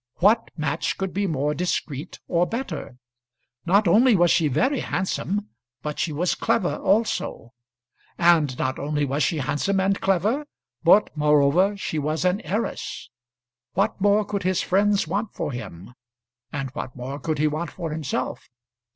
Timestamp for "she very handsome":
4.31-5.49